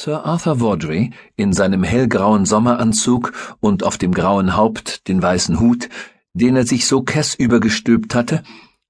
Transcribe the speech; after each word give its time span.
Sir 0.00 0.24
Arthur 0.24 0.60
Vawdrey, 0.60 1.10
in 1.34 1.52
seinem 1.52 1.82
hellgrauen 1.82 2.46
Sommeranzug 2.46 3.32
und 3.58 3.82
auf 3.82 3.98
dem 3.98 4.14
grauen 4.14 4.56
Haupt 4.56 5.08
den 5.08 5.20
weißen 5.20 5.58
Hut, 5.58 5.88
den 6.34 6.54
er 6.54 6.64
sich 6.64 6.86
so 6.86 7.02
kess 7.02 7.34
übergestülpt 7.34 8.14
hatte, 8.14 8.44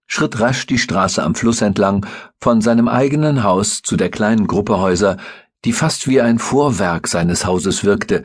schritt 0.07 0.39
rasch 0.39 0.67
die 0.67 0.77
Straße 0.77 1.23
am 1.23 1.35
Fluss 1.35 1.63
entlang 1.63 2.05
von 2.39 2.61
seinem 2.61 2.89
eigenen 2.89 3.43
Haus 3.43 3.81
zu 3.81 3.97
der 3.97 4.11
kleinen 4.11 4.47
Gruppe 4.47 4.81
Häuser, 4.81 5.17
die 5.65 5.73
fast 5.73 6.09
wie 6.09 6.21
ein 6.21 6.39
Vorwerk 6.39 7.09
seines 7.09 7.47
Hauses 7.47 7.85
wirkte, 7.85 8.23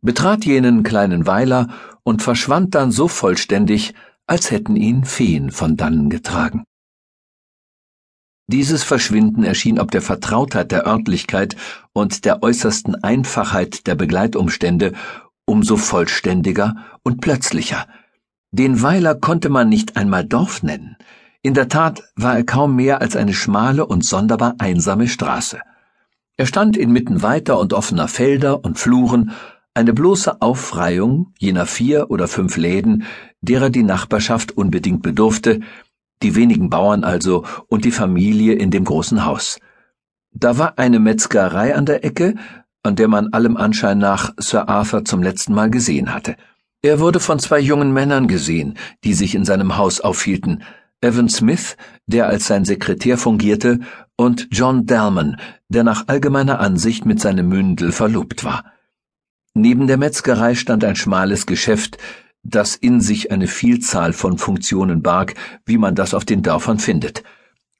betrat 0.00 0.46
jenen 0.46 0.84
kleinen 0.84 1.26
Weiler 1.26 1.68
und 2.02 2.22
verschwand 2.22 2.74
dann 2.74 2.92
so 2.92 3.08
vollständig, 3.08 3.92
als 4.26 4.50
hätten 4.50 4.76
ihn 4.76 5.04
Feen 5.04 5.50
von 5.50 5.76
dannen 5.76 6.08
getragen. 6.08 6.64
Dieses 8.52 8.82
Verschwinden 8.82 9.44
erschien 9.44 9.80
ob 9.80 9.90
der 9.90 10.02
Vertrautheit 10.02 10.72
der 10.72 10.86
Örtlichkeit 10.86 11.56
und 11.94 12.26
der 12.26 12.42
äußersten 12.42 13.02
Einfachheit 13.02 13.86
der 13.86 13.94
Begleitumstände 13.94 14.92
umso 15.46 15.78
vollständiger 15.78 16.76
und 17.02 17.22
plötzlicher. 17.22 17.86
Den 18.50 18.82
Weiler 18.82 19.14
konnte 19.14 19.48
man 19.48 19.70
nicht 19.70 19.96
einmal 19.96 20.26
Dorf 20.26 20.62
nennen. 20.62 20.98
In 21.40 21.54
der 21.54 21.70
Tat 21.70 22.02
war 22.14 22.36
er 22.36 22.44
kaum 22.44 22.76
mehr 22.76 23.00
als 23.00 23.16
eine 23.16 23.32
schmale 23.32 23.86
und 23.86 24.04
sonderbar 24.04 24.56
einsame 24.58 25.08
Straße. 25.08 25.58
Er 26.36 26.44
stand 26.44 26.76
inmitten 26.76 27.22
weiter 27.22 27.58
und 27.58 27.72
offener 27.72 28.06
Felder 28.06 28.62
und 28.66 28.78
Fluren, 28.78 29.32
eine 29.72 29.94
bloße 29.94 30.42
Aufreihung 30.42 31.32
jener 31.38 31.64
vier 31.64 32.10
oder 32.10 32.28
fünf 32.28 32.58
Läden, 32.58 33.04
derer 33.40 33.70
die 33.70 33.82
Nachbarschaft 33.82 34.52
unbedingt 34.52 35.02
bedurfte, 35.02 35.60
die 36.22 36.34
wenigen 36.34 36.70
Bauern 36.70 37.04
also 37.04 37.44
und 37.68 37.84
die 37.84 37.90
Familie 37.90 38.54
in 38.54 38.70
dem 38.70 38.84
großen 38.84 39.24
Haus. 39.24 39.58
Da 40.32 40.58
war 40.58 40.78
eine 40.78 40.98
Metzgerei 40.98 41.74
an 41.74 41.86
der 41.86 42.04
Ecke, 42.04 42.34
an 42.82 42.96
der 42.96 43.08
man 43.08 43.32
allem 43.32 43.56
Anschein 43.56 43.98
nach 43.98 44.32
Sir 44.38 44.68
Arthur 44.68 45.04
zum 45.04 45.22
letzten 45.22 45.54
Mal 45.54 45.70
gesehen 45.70 46.14
hatte. 46.14 46.36
Er 46.82 46.98
wurde 46.98 47.20
von 47.20 47.38
zwei 47.38 47.60
jungen 47.60 47.92
Männern 47.92 48.26
gesehen, 48.26 48.76
die 49.04 49.14
sich 49.14 49.34
in 49.34 49.44
seinem 49.44 49.76
Haus 49.76 50.00
aufhielten, 50.00 50.64
Evan 51.00 51.28
Smith, 51.28 51.76
der 52.06 52.28
als 52.28 52.46
sein 52.46 52.64
Sekretär 52.64 53.18
fungierte, 53.18 53.80
und 54.16 54.48
John 54.50 54.86
Dalman, 54.86 55.36
der 55.68 55.84
nach 55.84 56.08
allgemeiner 56.08 56.60
Ansicht 56.60 57.06
mit 57.06 57.20
seinem 57.20 57.48
Mündel 57.48 57.92
verlobt 57.92 58.44
war. 58.44 58.64
Neben 59.54 59.86
der 59.86 59.96
Metzgerei 59.96 60.54
stand 60.54 60.82
ein 60.84 60.96
schmales 60.96 61.46
Geschäft, 61.46 61.98
das 62.42 62.74
in 62.74 63.00
sich 63.00 63.30
eine 63.30 63.46
Vielzahl 63.46 64.12
von 64.12 64.38
Funktionen 64.38 65.02
barg, 65.02 65.34
wie 65.64 65.78
man 65.78 65.94
das 65.94 66.14
auf 66.14 66.24
den 66.24 66.42
Dörfern 66.42 66.78
findet, 66.78 67.22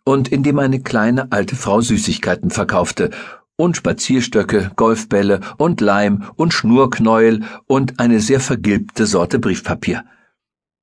und 0.05 0.29
in 0.29 0.43
dem 0.43 0.59
eine 0.59 0.81
kleine 0.81 1.31
alte 1.31 1.57
Frau 1.57 1.81
Süßigkeiten 1.81 2.51
verkaufte 2.51 3.11
und 3.57 3.77
Spazierstöcke, 3.77 4.73
Golfbälle 4.77 5.41
und 5.59 5.81
Leim 5.81 6.25
und 6.37 6.55
Schnurknäuel 6.55 7.45
und 7.67 8.01
eine 8.01 8.21
sehr 8.21 8.41
vergilbte 8.41 9.07
Sorte 9.07 9.39
Briefpapier. 9.39 10.05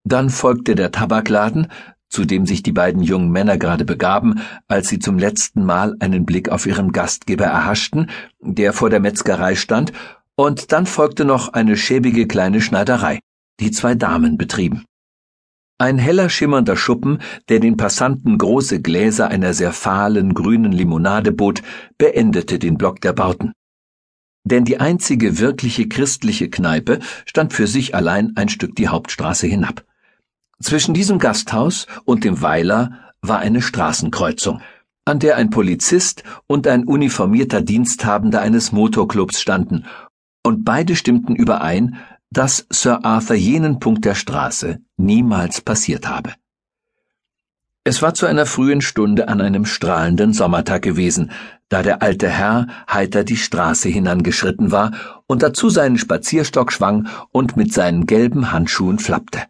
Dann 0.04 0.30
folgte 0.30 0.76
der 0.76 0.92
Tabakladen, 0.92 1.68
zu 2.10 2.26
dem 2.26 2.46
sich 2.46 2.64
die 2.64 2.72
beiden 2.72 3.04
jungen 3.04 3.32
Männer 3.32 3.58
gerade 3.58 3.86
begaben, 3.86 4.42
als 4.68 4.90
sie 4.90 5.00
zum 5.00 5.20
letzten 5.20 5.64
Mal 5.66 5.96
einen 6.00 6.26
Blick 6.26 6.50
auf 6.50 6.66
ihren 6.66 6.92
Gastgeber 6.92 7.46
erhaschten, 7.46 8.08
der 8.40 8.74
vor 8.74 8.90
der 8.90 9.00
Metzgerei 9.00 9.56
stand, 9.56 9.92
und 10.36 10.72
dann 10.72 10.86
folgte 10.86 11.26
noch 11.26 11.50
eine 11.50 11.76
schäbige 11.76 12.26
kleine 12.26 12.62
Schneiderei 12.62 13.20
die 13.60 13.72
zwei 13.72 13.96
Damen 13.96 14.38
betrieben. 14.38 14.86
Ein 15.82 15.98
heller 15.98 16.30
schimmernder 16.30 16.76
Schuppen, 16.76 17.20
der 17.48 17.60
den 17.60 17.78
Passanten 17.78 18.38
große 18.38 18.82
Gläser 18.82 19.30
einer 19.30 19.54
sehr 19.54 19.72
fahlen 19.72 20.34
grünen 20.34 20.74
Limonade 20.74 21.32
bot, 21.32 21.62
beendete 21.98 22.60
den 22.60 22.78
Block 22.78 23.00
der 23.00 23.14
Bauten. 23.14 23.54
Denn 24.44 24.66
die 24.66 24.80
einzige 24.80 25.40
wirkliche 25.40 25.88
christliche 25.88 26.50
Kneipe 26.50 27.00
stand 27.26 27.54
für 27.54 27.68
sich 27.68 27.96
allein 27.96 28.34
ein 28.36 28.50
Stück 28.50 28.76
die 28.76 28.90
Hauptstraße 28.90 29.48
hinab. 29.48 29.86
Zwischen 30.62 30.94
diesem 30.94 31.20
Gasthaus 31.20 31.88
und 32.04 32.26
dem 32.26 32.42
Weiler 32.42 33.14
war 33.22 33.40
eine 33.40 33.62
Straßenkreuzung, 33.62 34.62
an 35.06 35.20
der 35.20 35.38
ein 35.38 35.50
Polizist 35.50 36.24
und 36.48 36.68
ein 36.68 36.84
uniformierter 36.84 37.62
Diensthabender 37.62 38.42
eines 38.42 38.74
Motorclubs 38.74 39.40
standen, 39.40 39.86
und 40.44 40.66
beide 40.66 40.96
stimmten 40.96 41.36
überein, 41.36 41.98
dass 42.32 42.66
Sir 42.70 43.04
Arthur 43.04 43.36
jenen 43.36 43.80
Punkt 43.80 44.06
der 44.06 44.16
Straße 44.16 44.80
niemals 44.98 45.62
passiert 45.62 46.08
habe. 46.08 46.34
Es 47.84 48.02
war 48.02 48.14
zu 48.14 48.28
einer 48.28 48.46
frühen 48.46 48.82
Stunde 48.82 49.30
an 49.30 49.42
einem 49.42 49.66
strahlenden 49.66 50.34
Sommertag 50.34 50.84
gewesen, 50.84 51.32
da 51.70 51.82
der 51.82 52.02
alte 52.02 52.30
Herr 52.30 52.68
heiter 52.92 53.24
die 53.24 53.38
Straße 53.38 53.90
hinangeschritten 53.90 54.72
war 54.72 54.92
und 55.28 55.42
dazu 55.42 55.70
seinen 55.70 55.98
Spazierstock 55.98 56.72
schwang 56.72 57.08
und 57.32 57.58
mit 57.58 57.74
seinen 57.74 58.06
gelben 58.06 58.52
Handschuhen 58.52 59.00
flappte. 59.00 59.44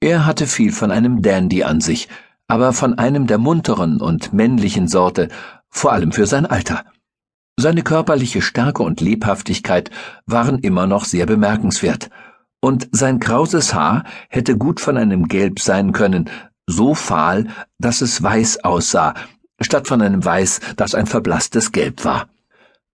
Er 0.00 0.26
hatte 0.26 0.46
viel 0.46 0.70
von 0.70 0.90
einem 0.90 1.22
Dandy 1.22 1.64
an 1.64 1.80
sich, 1.80 2.08
aber 2.46 2.72
von 2.72 2.98
einem 2.98 3.26
der 3.26 3.38
munteren 3.38 4.00
und 4.00 4.32
männlichen 4.32 4.86
Sorte, 4.86 5.28
vor 5.68 5.92
allem 5.92 6.12
für 6.12 6.26
sein 6.26 6.46
Alter. 6.46 6.84
Seine 7.58 7.82
körperliche 7.82 8.42
Stärke 8.42 8.82
und 8.82 9.00
Lebhaftigkeit 9.00 9.90
waren 10.26 10.58
immer 10.58 10.86
noch 10.86 11.06
sehr 11.06 11.24
bemerkenswert, 11.24 12.10
und 12.60 12.88
sein 12.92 13.20
krauses 13.20 13.74
Haar 13.74 14.04
hätte 14.28 14.58
gut 14.58 14.80
von 14.80 14.96
einem 14.96 15.28
Gelb 15.28 15.60
sein 15.60 15.92
können, 15.92 16.28
so 16.66 16.94
fahl, 16.94 17.46
dass 17.78 18.00
es 18.00 18.22
weiß 18.22 18.64
aussah, 18.64 19.14
statt 19.60 19.88
von 19.88 20.02
einem 20.02 20.24
Weiß, 20.24 20.60
das 20.76 20.94
ein 20.94 21.06
verblasstes 21.06 21.72
Gelb 21.72 22.04
war. 22.04 22.28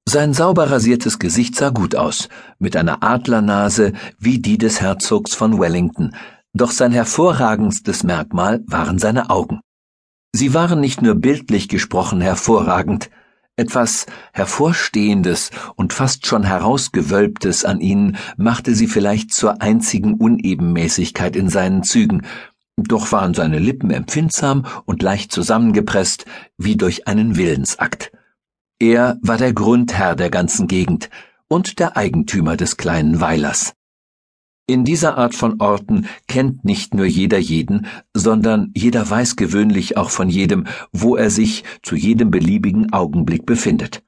Sein 0.09 0.35
sauber 0.35 0.71
rasiertes 0.71 1.19
Gesicht 1.19 1.57
sah 1.57 1.71
gut 1.71 1.95
aus, 1.95 2.29
mit 2.59 2.77
einer 2.77 3.03
Adlernase 3.03 3.93
wie 4.19 4.39
die 4.39 4.59
des 4.59 4.81
Herzogs 4.81 5.35
von 5.35 5.59
Wellington, 5.59 6.15
doch 6.55 6.71
sein 6.71 6.93
hervorragendstes 6.93 8.03
Merkmal 8.03 8.63
waren 8.67 8.99
seine 8.99 9.31
Augen. 9.31 9.61
Sie 10.33 10.55
waren 10.55 10.81
nicht 10.81 11.03
nur 11.03 11.15
bildlich 11.15 11.69
gesprochen 11.69 12.21
hervorragend, 12.21 13.11
etwas 13.57 14.07
Hervorstehendes 14.33 15.51
und 15.77 15.93
fast 15.93 16.27
schon 16.27 16.43
Herausgewölbtes 16.43 17.65
an 17.65 17.81
ihnen 17.81 18.17
machte 18.37 18.75
sie 18.75 18.87
vielleicht 18.87 19.33
zur 19.33 19.61
einzigen 19.61 20.15
Unebenmäßigkeit 20.15 21.37
in 21.37 21.49
seinen 21.49 21.83
Zügen, 21.83 22.23
doch 22.77 23.13
waren 23.13 23.35
seine 23.35 23.59
Lippen 23.59 23.91
empfindsam 23.91 24.67
und 24.87 25.03
leicht 25.03 25.33
zusammengepresst, 25.33 26.25
wie 26.57 26.77
durch 26.77 27.07
einen 27.07 27.37
Willensakt. 27.37 28.13
Er 28.79 29.19
war 29.23 29.37
der 29.37 29.53
Grundherr 29.53 30.17
der 30.17 30.31
ganzen 30.31 30.67
Gegend 30.67 31.11
und 31.49 31.79
der 31.79 31.97
Eigentümer 31.97 32.57
des 32.57 32.79
kleinen 32.79 33.21
Weilers. 33.21 33.75
In 34.73 34.85
dieser 34.85 35.19
Art 35.19 35.35
von 35.35 35.61
Orten 35.61 36.07
kennt 36.29 36.65
nicht 36.65 36.95
nur 36.95 37.05
jeder 37.05 37.37
jeden, 37.37 37.87
sondern 38.15 38.71
jeder 38.75 39.11
weiß 39.11 39.37
gewöhnlich 39.37 39.99
auch 39.99 40.09
von 40.09 40.31
jedem, 40.31 40.65
wo 40.93 41.15
er 41.15 41.29
sich 41.29 41.63
zu 41.83 41.95
jedem 41.95 42.31
beliebigen 42.31 42.91
Augenblick 42.91 43.45
befindet. 43.45 44.03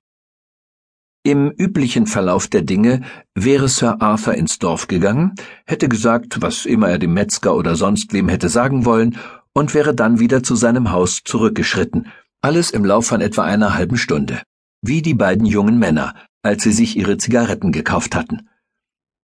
Im 1.22 1.50
üblichen 1.50 2.06
Verlauf 2.06 2.48
der 2.48 2.62
Dinge 2.62 3.02
wäre 3.34 3.68
Sir 3.68 4.00
Arthur 4.00 4.36
ins 4.36 4.58
Dorf 4.58 4.88
gegangen, 4.88 5.34
hätte 5.66 5.90
gesagt, 5.90 6.40
was 6.40 6.64
immer 6.64 6.88
er 6.88 6.98
dem 6.98 7.12
Metzger 7.12 7.54
oder 7.54 7.76
sonst 7.76 8.14
wem 8.14 8.30
hätte 8.30 8.48
sagen 8.48 8.86
wollen, 8.86 9.18
und 9.52 9.74
wäre 9.74 9.94
dann 9.94 10.18
wieder 10.18 10.42
zu 10.42 10.56
seinem 10.56 10.92
Haus 10.92 11.20
zurückgeschritten, 11.26 12.06
alles 12.40 12.70
im 12.70 12.86
Lauf 12.86 13.06
von 13.06 13.20
etwa 13.20 13.44
einer 13.44 13.74
halben 13.74 13.98
Stunde, 13.98 14.40
wie 14.80 15.02
die 15.02 15.12
beiden 15.12 15.44
jungen 15.44 15.78
Männer, 15.78 16.14
als 16.42 16.62
sie 16.62 16.72
sich 16.72 16.96
ihre 16.96 17.18
Zigaretten 17.18 17.70
gekauft 17.70 18.16
hatten. 18.16 18.48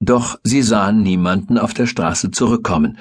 Doch 0.01 0.39
sie 0.43 0.63
sahen 0.63 1.03
niemanden 1.03 1.59
auf 1.59 1.75
der 1.75 1.87
Straße 1.87 2.31
zurückkommen, 2.31 2.99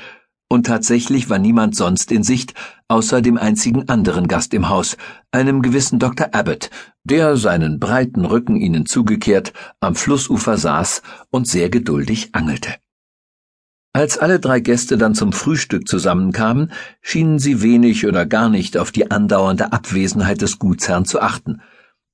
und 0.52 0.66
tatsächlich 0.66 1.30
war 1.30 1.38
niemand 1.38 1.76
sonst 1.76 2.12
in 2.12 2.24
Sicht, 2.24 2.56
außer 2.88 3.22
dem 3.22 3.38
einzigen 3.38 3.88
anderen 3.88 4.28
Gast 4.28 4.54
im 4.56 4.68
Haus, 4.68 4.98
einem 5.32 5.62
gewissen 5.62 6.00
Dr. 6.00 6.34
Abbott, 6.34 6.72
der 7.04 7.38
seinen 7.38 7.80
breiten 7.80 8.26
Rücken 8.26 8.56
ihnen 8.56 8.88
zugekehrt 8.88 9.54
am 9.80 9.96
Flussufer 9.96 10.58
saß 10.58 11.04
und 11.30 11.48
sehr 11.48 11.70
geduldig 11.70 12.34
angelte. 12.34 12.76
Als 13.94 14.18
alle 14.18 14.40
drei 14.40 14.60
Gäste 14.60 14.98
dann 14.98 15.14
zum 15.14 15.34
Frühstück 15.34 15.88
zusammenkamen, 15.88 16.72
schienen 17.02 17.38
sie 17.38 17.62
wenig 17.62 18.08
oder 18.08 18.26
gar 18.26 18.50
nicht 18.50 18.78
auf 18.78 18.92
die 18.92 19.12
andauernde 19.12 19.72
Abwesenheit 19.72 20.42
des 20.42 20.58
Gutsherrn 20.58 21.06
zu 21.06 21.22
achten. 21.22 21.62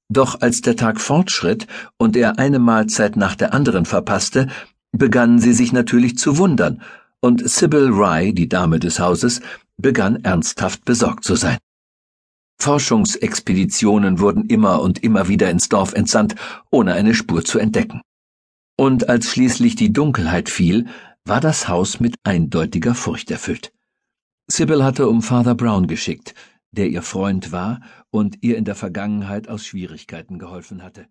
Doch 0.09 0.42
als 0.42 0.62
der 0.62 0.75
Tag 0.75 1.01
fortschritt 1.01 1.68
und 1.98 2.15
er 2.15 2.38
eine 2.38 2.59
Mahlzeit 2.59 3.15
nach 3.18 3.36
der 3.36 3.54
anderen 3.54 3.86
verpasste, 3.86 4.48
begannen 4.97 5.39
sie 5.39 5.53
sich 5.53 5.71
natürlich 5.71 6.18
zu 6.18 6.38
wundern, 6.38 6.81
und 7.21 7.50
Sybil 7.50 7.89
Rye, 7.89 8.33
die 8.33 8.47
Dame 8.47 8.80
des 8.80 9.00
Hauses, 9.00 9.42
begann 9.77 10.24
ernsthaft 10.24 10.86
besorgt 10.86 11.24
zu 11.24 11.36
sein. 11.36 11.57
Forschungsexpeditionen 12.59 14.19
wurden 14.19 14.45
immer 14.45 14.81
und 14.81 15.03
immer 15.03 15.27
wieder 15.27 15.50
ins 15.50 15.69
Dorf 15.69 15.94
entsandt, 15.94 16.36
ohne 16.71 16.94
eine 16.94 17.13
Spur 17.13 17.44
zu 17.44 17.59
entdecken. 17.59 18.01
Und 18.77 19.09
als 19.09 19.31
schließlich 19.31 19.75
die 19.75 19.92
Dunkelheit 19.92 20.50
fiel, 20.50 20.88
war 21.25 21.42
das 21.42 21.68
Haus 21.68 22.00
mit 22.00 22.15
eindeutiger 22.24 22.94
Furcht 22.94 23.31
erfüllt. 23.31 23.74
Sybil 24.47 24.83
hatte 24.83 25.07
um 25.07 25.21
Father 25.21 25.56
Brown 25.56 25.88
geschickt, 25.88 26.36
der 26.71 26.89
ihr 26.89 27.01
Freund 27.01 27.51
war 27.51 27.81
und 28.12 28.44
ihr 28.44 28.57
in 28.57 28.65
der 28.65 28.75
Vergangenheit 28.75 29.47
aus 29.47 29.65
Schwierigkeiten 29.65 30.38
geholfen 30.38 30.83
hatte. 30.83 31.07